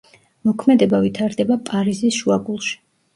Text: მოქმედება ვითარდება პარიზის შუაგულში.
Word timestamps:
მოქმედება 0.47 1.01
ვითარდება 1.03 1.57
პარიზის 1.71 2.17
შუაგულში. 2.23 2.73